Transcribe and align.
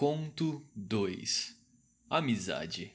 Conto 0.00 0.66
2 0.74 1.54
Amizade 2.08 2.90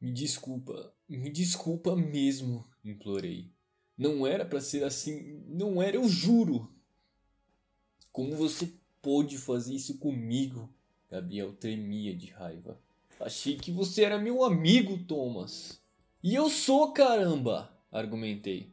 Me 0.00 0.10
desculpa, 0.10 0.92
me 1.08 1.30
desculpa 1.30 1.94
mesmo, 1.94 2.68
implorei. 2.84 3.52
Não 3.96 4.26
era 4.26 4.44
para 4.44 4.60
ser 4.60 4.82
assim, 4.82 5.44
não 5.46 5.80
era, 5.80 5.94
eu 5.94 6.08
juro. 6.08 6.74
Como 8.10 8.34
você 8.34 8.74
pôde 9.00 9.38
fazer 9.38 9.76
isso 9.76 9.98
comigo? 9.98 10.68
Gabriel 11.08 11.52
tremia 11.52 12.12
de 12.16 12.32
raiva. 12.32 12.80
Achei 13.20 13.56
que 13.58 13.70
você 13.70 14.02
era 14.02 14.18
meu 14.18 14.42
amigo, 14.42 14.98
Thomas. 15.04 15.80
E 16.20 16.34
eu 16.34 16.50
sou, 16.50 16.92
caramba, 16.92 17.72
argumentei. 17.92 18.72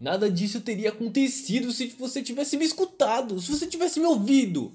Nada 0.00 0.30
disso 0.30 0.62
teria 0.62 0.88
acontecido 0.88 1.70
se 1.70 1.88
você 1.88 2.22
tivesse 2.22 2.56
me 2.56 2.64
escutado, 2.64 3.38
se 3.38 3.50
você 3.50 3.66
tivesse 3.66 4.00
me 4.00 4.06
ouvido. 4.06 4.72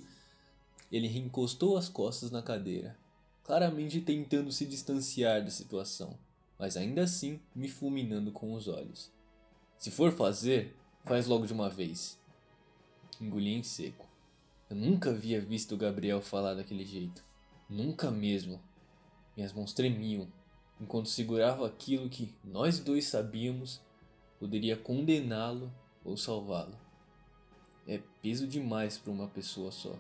Ele 0.91 1.07
reencostou 1.07 1.77
as 1.77 1.89
costas 1.89 2.29
na 2.29 2.43
cadeira, 2.43 2.95
claramente 3.43 3.99
tentando 4.02 4.52
se 4.52 4.67
distanciar 4.67 5.43
da 5.43 5.49
situação, 5.49 6.16
mas 6.59 6.77
ainda 6.77 7.02
assim 7.02 7.39
me 7.55 7.67
fulminando 7.67 8.31
com 8.31 8.53
os 8.53 8.67
olhos. 8.67 9.09
Se 9.80 9.89
for 9.89 10.11
fazer, 10.11 10.75
faz 11.05 11.25
logo 11.25 11.47
de 11.47 11.53
uma 11.53 11.69
vez. 11.69 12.19
Engoli 13.19 13.55
em 13.55 13.63
seco. 13.63 14.07
Eu 14.69 14.75
nunca 14.75 15.09
havia 15.09 15.41
visto 15.41 15.73
o 15.73 15.77
Gabriel 15.77 16.21
falar 16.21 16.53
daquele 16.53 16.85
jeito. 16.85 17.23
Nunca 17.67 18.11
mesmo. 18.11 18.61
Minhas 19.35 19.53
mãos 19.53 19.73
tremiam 19.73 20.27
enquanto 20.80 21.09
segurava 21.09 21.66
aquilo 21.66 22.09
que 22.09 22.31
nós 22.44 22.80
dois 22.80 23.05
sabíamos 23.05 23.81
poderia 24.39 24.75
condená-lo 24.75 25.71
ou 26.03 26.17
salvá-lo. 26.17 26.77
É 27.88 27.99
peso 28.21 28.48
demais 28.48 28.98
para 28.98 29.11
uma 29.11 29.27
pessoa 29.27 29.71
só. 29.71 29.95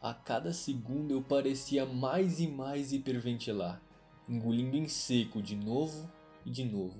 A 0.00 0.12
cada 0.12 0.52
segundo 0.52 1.12
eu 1.12 1.22
parecia 1.22 1.86
mais 1.86 2.40
e 2.40 2.46
mais 2.46 2.92
hiperventilar, 2.92 3.80
engolindo 4.28 4.76
em 4.76 4.88
seco 4.88 5.40
de 5.40 5.56
novo 5.56 6.10
e 6.44 6.50
de 6.50 6.64
novo. 6.64 6.98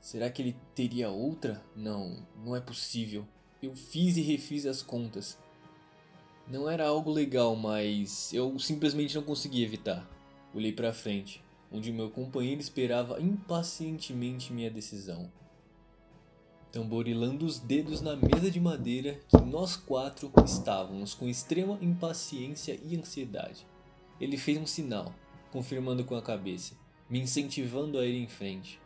Será 0.00 0.30
que 0.30 0.42
ele 0.42 0.56
teria 0.74 1.10
outra? 1.10 1.62
Não, 1.74 2.26
não 2.44 2.54
é 2.54 2.60
possível. 2.60 3.26
Eu 3.62 3.74
fiz 3.74 4.16
e 4.16 4.22
refiz 4.22 4.66
as 4.66 4.82
contas. 4.82 5.38
Não 6.46 6.68
era 6.68 6.86
algo 6.86 7.10
legal, 7.10 7.56
mas 7.56 8.32
eu 8.32 8.58
simplesmente 8.58 9.14
não 9.14 9.22
conseguia 9.22 9.64
evitar. 9.64 10.06
Olhei 10.54 10.72
para 10.72 10.92
frente 10.92 11.42
onde 11.74 11.90
meu 11.90 12.08
companheiro 12.08 12.60
esperava 12.60 13.20
impacientemente 13.20 14.52
minha 14.52 14.70
decisão. 14.70 15.28
Tamborilando 16.70 17.44
os 17.44 17.58
dedos 17.58 18.00
na 18.00 18.14
mesa 18.14 18.48
de 18.48 18.60
madeira 18.60 19.20
que 19.28 19.40
nós 19.40 19.76
quatro 19.76 20.32
estávamos 20.44 21.14
com 21.14 21.28
extrema 21.28 21.76
impaciência 21.82 22.78
e 22.80 22.96
ansiedade. 22.96 23.66
Ele 24.20 24.36
fez 24.36 24.56
um 24.56 24.66
sinal, 24.66 25.12
confirmando 25.50 26.04
com 26.04 26.14
a 26.14 26.22
cabeça, 26.22 26.76
me 27.10 27.20
incentivando 27.20 27.98
a 27.98 28.06
ir 28.06 28.22
em 28.22 28.28
frente. 28.28 28.80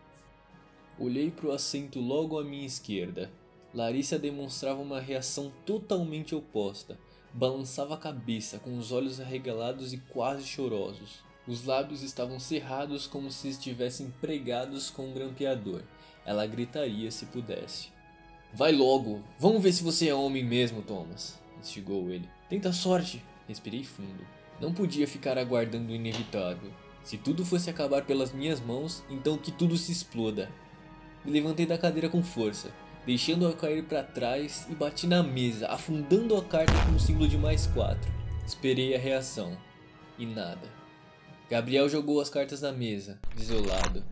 Olhei 0.98 1.30
para 1.30 1.48
o 1.48 1.52
assento 1.52 2.00
logo 2.00 2.38
à 2.38 2.44
minha 2.44 2.66
esquerda. 2.66 3.30
Larissa 3.74 4.18
demonstrava 4.18 4.80
uma 4.80 4.98
reação 4.98 5.52
totalmente 5.66 6.34
oposta. 6.34 6.98
Balançava 7.34 7.94
a 7.94 7.98
cabeça 7.98 8.58
com 8.58 8.78
os 8.78 8.92
olhos 8.92 9.20
arregalados 9.20 9.92
e 9.92 9.98
quase 9.98 10.46
chorosos. 10.46 11.27
Os 11.48 11.64
lábios 11.64 12.02
estavam 12.02 12.38
cerrados 12.38 13.06
como 13.06 13.32
se 13.32 13.48
estivessem 13.48 14.12
pregados 14.20 14.90
com 14.90 15.08
um 15.08 15.14
grampeador. 15.14 15.80
Ela 16.26 16.46
gritaria 16.46 17.10
se 17.10 17.24
pudesse. 17.24 17.88
Vai 18.52 18.70
logo! 18.70 19.24
Vamos 19.38 19.62
ver 19.62 19.72
se 19.72 19.82
você 19.82 20.08
é 20.08 20.14
homem 20.14 20.44
mesmo, 20.44 20.82
Thomas! 20.82 21.40
instigou 21.58 22.10
ele. 22.10 22.28
Tenta 22.50 22.70
sorte! 22.70 23.24
Respirei 23.48 23.82
fundo. 23.82 24.26
Não 24.60 24.74
podia 24.74 25.08
ficar 25.08 25.38
aguardando 25.38 25.90
o 25.90 25.94
inevitável. 25.94 26.70
Se 27.02 27.16
tudo 27.16 27.46
fosse 27.46 27.70
acabar 27.70 28.04
pelas 28.04 28.30
minhas 28.30 28.60
mãos, 28.60 29.02
então 29.08 29.38
que 29.38 29.50
tudo 29.50 29.78
se 29.78 29.90
exploda. 29.90 30.50
Me 31.24 31.32
levantei 31.32 31.64
da 31.64 31.78
cadeira 31.78 32.10
com 32.10 32.22
força, 32.22 32.70
deixando-a 33.06 33.54
cair 33.54 33.84
para 33.84 34.02
trás 34.02 34.66
e 34.68 34.74
bati 34.74 35.06
na 35.06 35.22
mesa, 35.22 35.66
afundando 35.68 36.36
a 36.36 36.44
carta 36.44 36.74
com 36.84 36.92
um 36.92 36.98
símbolo 36.98 37.26
de 37.26 37.38
mais 37.38 37.66
quatro. 37.68 38.12
Esperei 38.46 38.94
a 38.94 38.98
reação. 38.98 39.56
E 40.18 40.26
nada. 40.26 40.87
Gabriel 41.50 41.88
jogou 41.88 42.20
as 42.20 42.28
cartas 42.28 42.60
na 42.60 42.72
mesa, 42.72 43.18
desolado. 43.34 44.04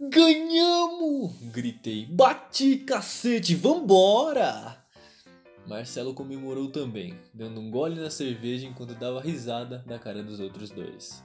Ganhamos! 0.00 1.32
Gritei. 1.52 2.06
Bati, 2.06 2.78
cacete, 2.78 3.54
vambora! 3.54 4.76
Marcelo 5.66 6.14
comemorou 6.14 6.68
também, 6.68 7.14
dando 7.32 7.60
um 7.60 7.70
gole 7.70 8.00
na 8.00 8.10
cerveja 8.10 8.66
enquanto 8.66 8.94
dava 8.94 9.20
risada 9.20 9.84
na 9.86 9.98
cara 9.98 10.22
dos 10.22 10.40
outros 10.40 10.70
dois. 10.70 11.22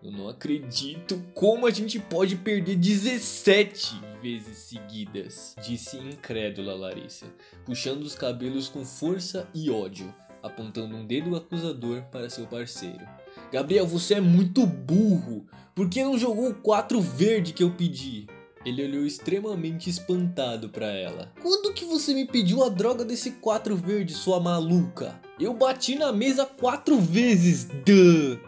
Eu 0.00 0.12
não 0.12 0.28
acredito 0.28 1.20
como 1.34 1.66
a 1.66 1.70
gente 1.70 1.98
pode 1.98 2.36
perder 2.36 2.76
17 2.76 4.00
vezes 4.22 4.58
seguidas, 4.58 5.56
disse 5.64 5.96
incrédula 5.96 6.74
Larissa, 6.74 7.26
puxando 7.64 8.02
os 8.02 8.14
cabelos 8.14 8.68
com 8.68 8.84
força 8.84 9.48
e 9.52 9.68
ódio, 9.68 10.14
apontando 10.42 10.94
um 10.94 11.04
dedo 11.04 11.34
acusador 11.34 12.02
para 12.12 12.30
seu 12.30 12.46
parceiro. 12.46 13.04
Gabriel, 13.52 13.86
você 13.86 14.14
é 14.14 14.20
muito 14.20 14.66
burro. 14.66 15.46
Por 15.74 15.88
que 15.88 16.02
não 16.02 16.18
jogou 16.18 16.50
o 16.50 16.54
4 16.54 17.00
verde 17.00 17.52
que 17.52 17.62
eu 17.62 17.70
pedi? 17.70 18.26
Ele 18.64 18.84
olhou 18.84 19.06
extremamente 19.06 19.88
espantado 19.88 20.68
para 20.68 20.86
ela. 20.86 21.32
Quando 21.40 21.72
que 21.72 21.84
você 21.84 22.12
me 22.12 22.26
pediu 22.26 22.62
a 22.62 22.68
droga 22.68 23.04
desse 23.04 23.30
4 23.32 23.74
verde, 23.76 24.12
sua 24.12 24.38
maluca? 24.40 25.18
Eu 25.40 25.54
bati 25.54 25.94
na 25.94 26.12
mesa 26.12 26.44
quatro 26.44 26.98
vezes, 27.00 27.64
duh! 27.64 28.38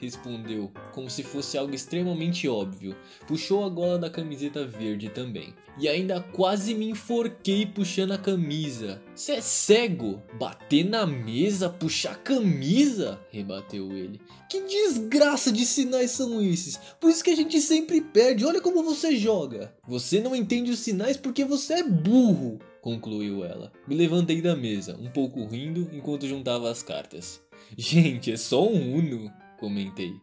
Respondeu, 0.00 0.70
como 0.92 1.10
se 1.10 1.22
fosse 1.22 1.56
algo 1.56 1.74
extremamente 1.74 2.48
óbvio. 2.48 2.96
Puxou 3.26 3.64
a 3.64 3.68
gola 3.68 3.98
da 3.98 4.10
camiseta 4.10 4.66
verde 4.66 5.08
também. 5.08 5.54
E 5.78 5.88
ainda 5.88 6.20
quase 6.20 6.74
me 6.74 6.88
enforquei 6.88 7.66
puxando 7.66 8.12
a 8.12 8.18
camisa. 8.18 9.02
Cê 9.14 9.32
é 9.32 9.40
cego? 9.40 10.22
Bater 10.38 10.84
na 10.84 11.06
mesa, 11.06 11.68
puxar 11.68 12.12
a 12.12 12.16
camisa? 12.16 13.20
Rebateu 13.30 13.92
ele. 13.92 14.20
Que 14.48 14.62
desgraça 14.62 15.52
de 15.52 15.66
sinais 15.66 16.12
são 16.12 16.40
esses? 16.40 16.78
Por 16.98 17.10
isso 17.10 17.22
que 17.22 17.30
a 17.30 17.36
gente 17.36 17.60
sempre 17.60 18.00
perde. 18.00 18.44
Olha 18.44 18.60
como 18.60 18.82
você 18.82 19.16
joga. 19.16 19.74
Você 19.86 20.20
não 20.20 20.34
entende 20.34 20.70
os 20.70 20.78
sinais 20.78 21.16
porque 21.16 21.44
você 21.44 21.74
é 21.74 21.82
burro 21.82 22.58
concluiu 22.86 23.44
ela. 23.44 23.72
Me 23.84 23.96
levantei 23.96 24.40
da 24.40 24.54
mesa, 24.54 24.96
um 25.00 25.10
pouco 25.10 25.44
rindo 25.44 25.90
enquanto 25.92 26.28
juntava 26.28 26.70
as 26.70 26.84
cartas. 26.84 27.42
Gente, 27.76 28.30
é 28.30 28.36
só 28.36 28.64
um 28.64 28.94
Uno 28.94 29.28
comentei, 29.58 30.14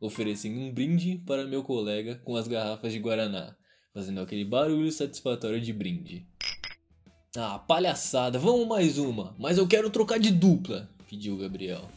oferecendo 0.00 0.58
um 0.58 0.72
brinde 0.72 1.22
para 1.26 1.46
meu 1.46 1.62
colega 1.62 2.16
com 2.24 2.36
as 2.36 2.48
garrafas 2.48 2.92
de 2.92 2.98
Guaraná, 2.98 3.54
fazendo 3.92 4.20
aquele 4.20 4.44
barulho 4.44 4.90
satisfatório 4.90 5.60
de 5.60 5.72
brinde. 5.72 6.26
Ah, 7.36 7.58
palhaçada, 7.58 8.38
vamos 8.38 8.66
mais 8.66 8.98
uma, 8.98 9.36
mas 9.38 9.58
eu 9.58 9.68
quero 9.68 9.90
trocar 9.90 10.18
de 10.18 10.30
dupla, 10.32 10.90
pediu 11.08 11.36
Gabriel. 11.36 11.88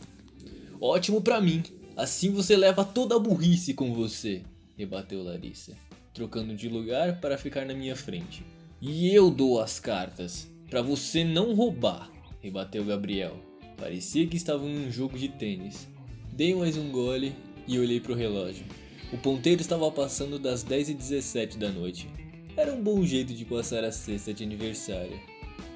Ótimo 0.79 1.21
para 1.21 1.41
mim, 1.41 1.63
assim 1.97 2.31
você 2.31 2.55
leva 2.55 2.85
toda 2.85 3.15
a 3.15 3.19
burrice 3.19 3.73
com 3.73 3.94
você, 3.94 4.44
rebateu 4.77 5.23
Larissa, 5.23 5.75
trocando 6.13 6.55
de 6.55 6.69
lugar 6.69 7.19
para 7.19 7.38
ficar 7.38 7.65
na 7.65 7.73
minha 7.73 7.95
frente. 7.95 8.45
E 8.81 9.13
eu 9.13 9.31
dou 9.31 9.59
as 9.59 9.79
cartas, 9.79 10.47
para 10.69 10.81
você 10.81 11.23
não 11.23 11.55
roubar, 11.55 12.11
rebateu 12.41 12.83
Gabriel. 12.83 13.39
Parecia 13.77 14.27
que 14.27 14.38
estavam 14.38 14.69
em 14.69 14.88
um 14.88 14.91
jogo 14.91 15.17
de 15.17 15.29
tênis. 15.29 15.88
Dei 16.35 16.55
mais 16.55 16.75
um 16.77 16.89
gole 16.89 17.35
e 17.67 17.77
olhei 17.77 17.99
para 17.99 18.11
o 18.11 18.16
relógio. 18.16 18.66
O 19.11 19.17
ponteiro 19.19 19.61
estava 19.61 19.91
passando 19.91 20.39
das 20.39 20.66
10h17 20.66 21.59
da 21.59 21.69
noite. 21.69 22.09
Era 22.57 22.73
um 22.73 22.81
bom 22.81 23.05
jeito 23.05 23.31
de 23.35 23.45
passar 23.45 23.83
a 23.83 23.91
sexta 23.91 24.33
de 24.33 24.44
aniversário. 24.44 25.19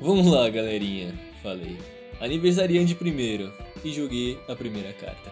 Vamos 0.02 0.26
lá, 0.26 0.50
galerinha, 0.50 1.14
falei. 1.44 1.78
Aniversariante 2.20 2.96
primeiro. 2.96 3.54
E 3.86 3.94
joguei 3.94 4.40
a 4.48 4.56
primeira 4.56 4.92
carta. 4.94 5.32